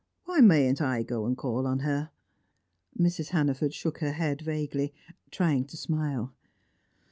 [0.25, 2.09] Why mayn't I go and call on her?"
[2.99, 3.27] Mrs.
[3.29, 4.95] Hannaford shook her head, vaguely,
[5.29, 6.33] trying to smile.